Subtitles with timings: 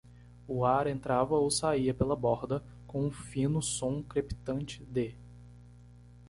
[0.47, 5.13] O ar entrava ou saía pela borda com um fino som crepitante de?.